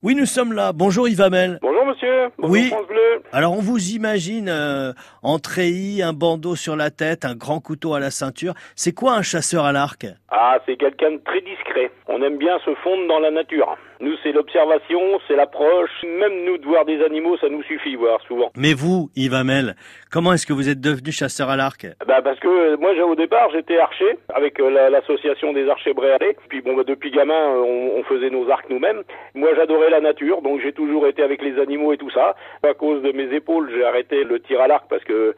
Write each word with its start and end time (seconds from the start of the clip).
Oui, 0.00 0.14
nous 0.14 0.26
sommes 0.26 0.52
là. 0.52 0.72
Bonjour 0.72 1.08
Yves 1.08 1.20
Hamel. 1.20 1.58
Bonjour 1.60 1.84
monsieur. 1.84 2.28
Bonjour 2.38 2.52
Oui. 2.52 2.68
France 2.68 2.86
Bleu. 2.86 3.20
Alors 3.32 3.52
on 3.54 3.60
vous 3.60 3.90
imagine 3.90 4.48
euh, 4.48 4.92
en 5.24 5.40
treillis, 5.40 6.02
un 6.04 6.12
bandeau 6.12 6.54
sur 6.54 6.76
la 6.76 6.90
tête, 6.90 7.24
un 7.24 7.34
grand 7.34 7.58
couteau 7.58 7.94
à 7.94 7.98
la 8.00 8.12
ceinture. 8.12 8.54
C'est 8.76 8.92
quoi 8.92 9.14
un 9.14 9.22
chasseur 9.22 9.64
à 9.64 9.72
l'arc? 9.72 10.06
Ah, 10.30 10.58
c'est 10.66 10.76
quelqu'un 10.76 11.10
de 11.10 11.20
très 11.24 11.40
discret. 11.40 11.90
On 12.06 12.22
aime 12.22 12.38
bien 12.38 12.60
se 12.64 12.72
fondre 12.76 13.08
dans 13.08 13.18
la 13.18 13.32
nature. 13.32 13.76
Nous, 14.00 14.14
c'est 14.22 14.32
l'observation, 14.32 15.18
c'est 15.26 15.34
l'approche. 15.36 15.90
Même 16.04 16.44
nous, 16.44 16.58
de 16.58 16.64
voir 16.64 16.84
des 16.84 17.02
animaux, 17.02 17.36
ça 17.38 17.48
nous 17.48 17.62
suffit, 17.64 17.96
voir 17.96 18.20
souvent. 18.22 18.50
Mais 18.56 18.72
vous, 18.74 19.10
Yves 19.16 19.34
Hamel, 19.34 19.74
comment 20.12 20.32
est-ce 20.32 20.46
que 20.46 20.52
vous 20.52 20.68
êtes 20.68 20.80
devenu 20.80 21.10
chasseur 21.12 21.50
à 21.50 21.56
l'arc? 21.56 21.86
Bah 22.06 22.20
parce 22.22 22.38
que 22.40 22.48
euh, 22.48 22.76
moi, 22.76 22.92
au 23.04 23.14
départ, 23.14 23.50
j'étais 23.52 23.78
archer 23.78 24.18
avec 24.34 24.60
euh, 24.60 24.70
la- 24.70 24.90
l'association 24.90 25.52
des 25.52 25.68
archers 25.68 25.94
bréalais. 25.94 26.36
Puis 26.48 26.60
bon, 26.60 26.74
bah, 26.76 26.84
depuis 26.86 27.10
gamin, 27.10 27.34
euh, 27.34 27.62
on, 27.62 27.98
on 27.98 28.02
faisait 28.04 28.30
nos 28.30 28.48
arcs 28.50 28.68
nous-mêmes. 28.70 29.02
Moi, 29.34 29.50
j'adorais 29.56 29.90
la 29.90 30.00
nature, 30.00 30.42
donc 30.42 30.60
j'ai 30.62 30.72
toujours 30.72 31.06
été 31.06 31.22
avec 31.22 31.42
les 31.42 31.58
animaux 31.60 31.92
et 31.92 31.98
tout 31.98 32.10
ça. 32.10 32.34
À 32.62 32.74
cause 32.74 33.02
de 33.02 33.12
mes 33.12 33.34
épaules, 33.34 33.70
j'ai 33.74 33.84
arrêté 33.84 34.24
le 34.24 34.40
tir 34.40 34.60
à 34.60 34.68
l'arc 34.68 34.84
parce 34.88 35.04
que 35.04 35.34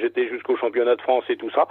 j'étais 0.00 0.28
jusqu'au 0.28 0.56
championnat 0.56 0.96
de 0.96 1.02
France 1.02 1.24
et 1.28 1.36
tout 1.36 1.50
ça. 1.50 1.66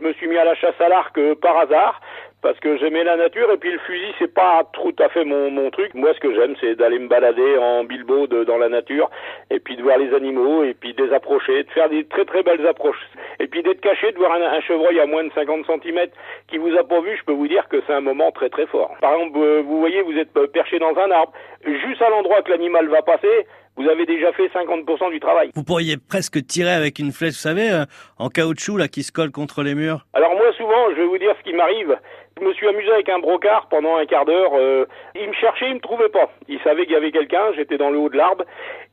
Je 0.00 0.06
me 0.06 0.12
suis 0.14 0.26
mis 0.28 0.36
à 0.36 0.44
la 0.44 0.54
chasse 0.54 0.80
à 0.80 0.88
l'arc 0.88 1.18
par 1.40 1.56
hasard 1.58 2.00
parce 2.40 2.58
que 2.60 2.76
j'aimais 2.78 3.04
la 3.04 3.16
nature 3.16 3.50
et 3.52 3.56
puis 3.56 3.70
le 3.72 3.78
fusil 3.80 4.12
c'est 4.18 4.32
pas 4.32 4.62
tout 4.72 4.94
à 4.98 5.08
fait 5.08 5.24
mon, 5.24 5.50
mon 5.50 5.70
truc. 5.70 5.92
Moi 5.94 6.12
ce 6.14 6.20
que 6.20 6.34
j'aime 6.34 6.54
c'est 6.60 6.76
d'aller 6.76 6.98
me 6.98 7.08
balader 7.08 7.56
en 7.58 7.84
bilbo 7.84 8.26
de- 8.26 8.44
dans 8.44 8.58
la 8.58 8.68
nature 8.68 9.10
et 9.50 9.58
puis 9.58 9.76
de 9.76 9.82
voir 9.82 9.98
les 9.98 10.14
animaux 10.14 10.62
et 10.62 10.74
puis 10.74 10.94
de 10.94 11.04
les 11.04 11.12
approcher, 11.12 11.64
de 11.64 11.70
faire 11.70 11.88
des 11.88 12.04
très 12.04 12.24
très 12.24 12.42
belles 12.42 12.66
approches. 12.66 13.00
Et 13.40 13.46
puis 13.48 13.62
d'être 13.62 13.80
caché, 13.80 14.12
de 14.12 14.18
voir 14.18 14.32
un, 14.32 14.42
un 14.42 14.60
chevreuil 14.60 15.00
à 15.00 15.06
moins 15.06 15.24
de 15.24 15.32
50 15.34 15.66
cm 15.66 16.06
qui 16.48 16.58
vous 16.58 16.76
a 16.76 16.84
pas 16.84 17.00
vu, 17.00 17.16
je 17.18 17.24
peux 17.24 17.32
vous 17.32 17.48
dire 17.48 17.68
que 17.68 17.82
c'est 17.86 17.92
un 17.94 18.00
moment 18.00 18.30
très 18.32 18.48
très 18.50 18.66
fort. 18.66 18.94
Par 19.00 19.14
exemple, 19.14 19.38
euh, 19.40 19.62
vous 19.64 19.78
voyez, 19.80 20.02
vous 20.02 20.16
êtes 20.16 20.36
euh, 20.36 20.46
perché 20.46 20.78
dans 20.78 20.96
un 20.96 21.10
arbre, 21.10 21.32
juste 21.64 22.02
à 22.02 22.10
l'endroit 22.10 22.42
que 22.42 22.50
l'animal 22.50 22.88
va 22.88 23.02
passer, 23.02 23.46
vous 23.76 23.88
avez 23.88 24.06
déjà 24.06 24.32
fait 24.32 24.48
50% 24.48 25.10
du 25.12 25.20
travail. 25.20 25.50
Vous 25.54 25.62
pourriez 25.62 25.96
presque 25.96 26.44
tirer 26.44 26.72
avec 26.72 26.98
une 26.98 27.12
flèche, 27.12 27.34
vous 27.34 27.48
savez, 27.48 27.70
euh, 27.70 27.84
en 28.18 28.28
caoutchouc 28.28 28.76
là 28.76 28.88
qui 28.88 29.04
se 29.04 29.12
colle 29.12 29.30
contre 29.30 29.62
les 29.62 29.76
murs. 29.76 30.04
Alors 30.14 30.34
moi 30.34 30.52
souvent, 30.56 30.90
je 30.90 30.96
vais 30.96 31.06
vous 31.06 31.18
dire 31.18 31.32
ce 31.38 31.44
qui 31.48 31.54
m'arrive. 31.54 31.96
Je 32.40 32.44
me 32.44 32.52
suis 32.52 32.68
amusé 32.68 32.90
avec 32.92 33.08
un 33.08 33.18
brocard 33.18 33.66
pendant 33.68 33.96
un 33.96 34.06
quart 34.06 34.24
d'heure. 34.24 34.52
euh, 34.54 34.84
il 35.14 35.28
me 35.28 35.32
cherchait, 35.34 35.68
il 35.68 35.74
me 35.74 35.80
trouvait 35.80 36.08
pas. 36.08 36.30
Il 36.48 36.60
savait 36.60 36.84
qu'il 36.84 36.92
y 36.92 36.96
avait 36.96 37.10
quelqu'un, 37.10 37.52
j'étais 37.56 37.78
dans 37.78 37.90
le 37.90 37.98
haut 37.98 38.08
de 38.08 38.16
l'arbre. 38.16 38.44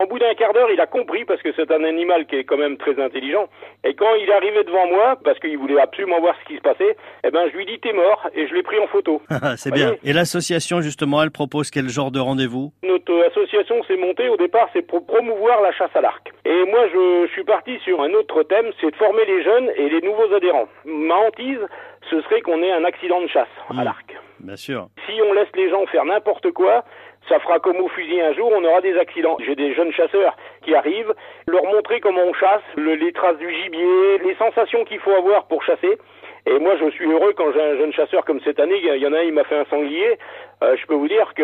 Au 0.01 0.07
bout 0.07 0.19
d'un 0.19 0.33
quart 0.33 0.53
d'heure, 0.53 0.69
il 0.71 0.79
a 0.81 0.87
compris 0.87 1.25
parce 1.25 1.41
que 1.41 1.49
c'est 1.55 1.71
un 1.71 1.83
animal 1.83 2.25
qui 2.25 2.35
est 2.37 2.43
quand 2.43 2.57
même 2.57 2.77
très 2.77 2.99
intelligent. 2.99 3.47
Et 3.83 3.93
quand 3.93 4.13
il 4.15 4.29
est 4.29 4.33
arrivé 4.33 4.63
devant 4.63 4.87
moi, 4.87 5.17
parce 5.23 5.39
qu'il 5.39 5.57
voulait 5.57 5.79
absolument 5.79 6.19
voir 6.19 6.35
ce 6.41 6.47
qui 6.47 6.55
se 6.57 6.61
passait, 6.61 6.97
eh 7.23 7.31
ben 7.31 7.47
je 7.51 7.57
lui 7.57 7.65
dis 7.65 7.79
t'es 7.79 7.93
mort 7.93 8.27
et 8.33 8.47
je 8.47 8.53
l'ai 8.53 8.63
pris 8.63 8.79
en 8.79 8.87
photo. 8.87 9.21
C'est 9.57 9.69
Voyez 9.69 9.85
bien. 9.85 9.95
Et 10.03 10.13
l'association 10.13 10.81
justement, 10.81 11.21
elle 11.21 11.31
propose 11.31 11.69
quel 11.71 11.87
genre 11.89 12.11
de 12.11 12.19
rendez-vous? 12.19 12.71
Notre 12.83 13.27
association 13.27 13.83
s'est 13.83 13.97
montée 13.97 14.29
au 14.29 14.37
départ, 14.37 14.69
c'est 14.73 14.81
pour 14.81 15.05
promouvoir 15.05 15.61
la 15.61 15.71
chasse 15.71 15.95
à 15.95 16.01
l'arc. 16.01 16.31
Et 16.45 16.63
moi, 16.65 16.87
je, 16.93 17.25
je 17.27 17.31
suis 17.31 17.43
parti 17.43 17.77
sur 17.83 18.01
un 18.01 18.11
autre 18.13 18.43
thème, 18.43 18.71
c'est 18.81 18.91
de 18.91 18.95
former 18.95 19.25
les 19.25 19.43
jeunes 19.43 19.69
et 19.75 19.89
les 19.89 20.01
nouveaux 20.01 20.33
adhérents. 20.33 20.67
Ma 20.85 21.15
hantise, 21.15 21.59
ce 22.09 22.21
serait 22.21 22.41
qu'on 22.41 22.61
ait 22.63 22.71
un 22.71 22.83
accident 22.83 23.21
de 23.21 23.27
chasse 23.27 23.47
à 23.69 23.73
Mm. 23.73 23.83
l'arc. 23.83 24.15
Bien 24.39 24.55
sûr. 24.55 24.87
Si 25.07 25.13
on 25.21 25.33
laisse 25.33 25.47
les 25.55 25.69
gens 25.69 25.85
faire 25.87 26.05
n'importe 26.05 26.51
quoi, 26.51 26.83
ça 27.29 27.39
fera 27.39 27.59
comme 27.59 27.77
au 27.77 27.87
fusil 27.89 28.19
un 28.21 28.33
jour, 28.33 28.51
on 28.55 28.63
aura 28.63 28.81
des 28.81 28.95
accidents. 28.97 29.37
J'ai 29.45 29.55
des 29.55 29.73
jeunes 29.73 29.91
chasseurs 29.93 30.35
qui 30.63 30.75
arrivent, 30.75 31.13
leur 31.47 31.63
montrer 31.65 31.99
comment 31.99 32.21
on 32.23 32.33
chasse, 32.33 32.61
le- 32.75 32.95
les 32.95 33.11
traces 33.13 33.37
du 33.37 33.49
gibier, 33.51 34.19
les 34.23 34.35
sensations 34.35 34.83
qu'il 34.85 34.99
faut 34.99 35.11
avoir 35.13 35.47
pour 35.47 35.63
chasser. 35.63 35.97
Et 36.47 36.59
moi, 36.59 36.75
je 36.77 36.87
suis 36.91 37.09
heureux 37.11 37.33
quand 37.35 37.51
j'ai 37.53 37.61
un 37.61 37.77
jeune 37.77 37.91
chasseur 37.93 38.23
comme 38.23 38.39
cette 38.41 38.59
année. 38.59 38.75
Il 38.77 39.01
y 39.01 39.07
en 39.07 39.13
a 39.13 39.19
un, 39.19 39.23
il 39.23 39.33
m'a 39.33 39.43
fait 39.45 39.57
un 39.57 39.65
sanglier. 39.65 40.19
Euh, 40.63 40.75
je 40.79 40.85
peux 40.85 40.93
vous 40.93 41.07
dire 41.07 41.33
que 41.33 41.41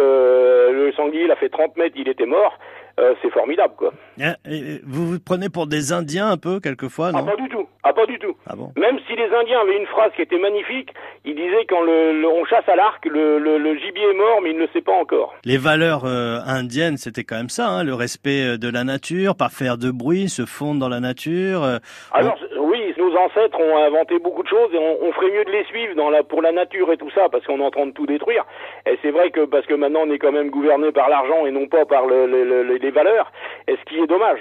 le 0.71 0.91
sanglier, 0.91 1.23
il 1.23 1.31
a 1.31 1.35
fait 1.37 1.49
30 1.49 1.75
mètres, 1.77 1.95
il 1.97 2.07
était 2.07 2.27
mort. 2.27 2.59
Euh, 2.99 3.15
c'est 3.23 3.31
formidable, 3.31 3.73
quoi. 3.77 3.93
Et 4.19 4.79
Vous 4.85 5.07
vous 5.07 5.17
prenez 5.25 5.49
pour 5.49 5.65
des 5.65 5.91
Indiens 5.93 6.29
un 6.29 6.37
peu 6.37 6.59
quelquefois, 6.59 7.07
Ah, 7.15 7.21
non? 7.21 7.25
pas 7.25 7.35
du 7.37 7.49
tout. 7.49 7.67
Ah, 7.83 7.93
pas 7.93 8.05
du 8.05 8.19
tout. 8.19 8.35
Ah 8.47 8.55
bon 8.55 8.71
Même 8.77 8.99
si 9.07 9.15
les 9.15 9.25
Indiens 9.33 9.59
avaient 9.61 9.77
une 9.77 9.87
phrase 9.87 10.11
qui 10.15 10.21
était 10.21 10.37
magnifique, 10.37 10.89
ils 11.25 11.35
disaient 11.35 11.65
quand 11.67 11.81
le, 11.81 12.13
le- 12.21 12.27
on 12.27 12.45
chasse 12.45 12.67
à 12.69 12.75
l'arc, 12.75 13.03
le, 13.05 13.39
le- 13.39 13.57
le 13.57 13.75
gibier 13.75 14.03
est 14.09 14.13
mort, 14.13 14.39
mais 14.43 14.51
il 14.51 14.55
ne 14.57 14.61
le 14.61 14.69
sait 14.73 14.81
pas 14.81 14.91
encore. 14.93 15.33
Les 15.45 15.57
valeurs 15.57 16.03
euh, 16.05 16.37
indiennes, 16.45 16.97
c'était 16.97 17.23
quand 17.23 17.37
même 17.37 17.49
ça, 17.49 17.67
hein, 17.67 17.83
le 17.83 17.93
respect 17.95 18.43
euh, 18.53 18.57
de 18.57 18.69
la 18.71 18.83
nature, 18.83 19.35
pas 19.35 19.49
faire 19.49 19.77
de 19.77 19.89
bruit, 19.89 20.29
se 20.29 20.45
fondre 20.45 20.79
dans 20.79 20.89
la 20.89 20.99
nature. 20.99 21.63
euh, 21.63 21.77
Alors 22.11 22.37
oui, 22.59 22.93
nos 22.97 23.15
ancêtres 23.17 23.59
ont 23.59 23.77
inventé 23.77 24.19
beaucoup 24.19 24.43
de 24.43 24.47
choses 24.47 24.69
et 24.73 24.77
on, 24.77 25.03
on 25.03 25.11
ferait 25.13 25.31
mieux 25.31 25.43
de 25.45 25.51
les 25.51 25.63
suivre 25.65 25.95
dans 25.95 26.09
la, 26.09 26.23
pour 26.23 26.41
la 26.41 26.51
nature 26.51 26.91
et 26.91 26.97
tout 26.97 27.09
ça 27.11 27.29
parce 27.29 27.45
qu'on 27.45 27.59
est 27.59 27.63
en 27.65 27.71
train 27.71 27.87
de 27.87 27.91
tout 27.91 28.05
détruire. 28.05 28.45
Et 28.85 28.97
c'est 29.01 29.11
vrai 29.11 29.31
que 29.31 29.45
parce 29.45 29.65
que 29.65 29.73
maintenant 29.73 30.01
on 30.05 30.11
est 30.11 30.19
quand 30.19 30.31
même 30.31 30.49
gouverné 30.51 30.91
par 30.91 31.09
l'argent 31.09 31.45
et 31.47 31.51
non 31.51 31.67
pas 31.67 31.85
par 31.85 32.05
le- 32.05 32.27
le- 32.27 32.43
le- 32.63 32.77
les 32.77 32.91
valeurs, 32.91 33.31
et 33.67 33.75
ce 33.75 33.83
qui 33.89 33.99
est 33.99 34.07
dommage. 34.07 34.39